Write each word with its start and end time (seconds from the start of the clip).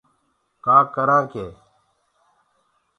ڪآ 0.65 0.77
ڪرآنٚ 0.95 1.25
ڪي 1.31 1.45